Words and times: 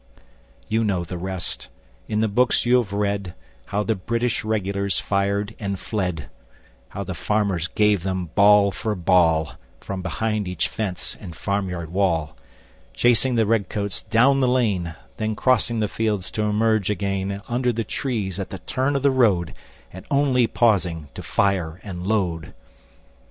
You 0.67 0.83
know 0.83 1.03
the 1.03 1.19
rest. 1.19 1.67
In 2.07 2.21
the 2.21 2.27
books 2.27 2.65
you 2.65 2.77
have 2.77 2.91
read, 2.91 3.35
How 3.67 3.83
the 3.83 3.93
British 3.93 4.43
Regulars 4.43 4.99
fired 4.99 5.53
and 5.59 5.77
fled, 5.77 6.15
ŌĆö 6.21 6.25
How 6.89 7.03
the 7.03 7.13
farmers 7.13 7.67
gave 7.67 8.01
them 8.01 8.31
ball 8.33 8.71
for 8.71 8.95
ball, 8.95 9.57
From 9.79 10.01
behind 10.01 10.47
each 10.47 10.67
fence 10.67 11.15
and 11.21 11.35
farm 11.35 11.69
yard 11.69 11.91
wall, 11.91 12.35
Chasing 12.95 13.35
the 13.35 13.45
red 13.45 13.69
coats 13.69 14.01
down 14.01 14.39
the 14.39 14.47
lane, 14.47 14.95
Then 15.17 15.35
crossing 15.35 15.81
the 15.81 15.87
fields 15.87 16.31
to 16.31 16.41
emerge 16.45 16.89
again 16.89 17.43
Under 17.47 17.71
the 17.71 17.83
trees 17.83 18.39
at 18.39 18.49
the 18.49 18.57
turn 18.57 18.95
of 18.95 19.03
the 19.03 19.11
road, 19.11 19.53
And 19.93 20.03
only 20.09 20.47
pausing 20.47 21.09
to 21.13 21.21
fire 21.21 21.79
and 21.83 22.07
load. 22.07 22.55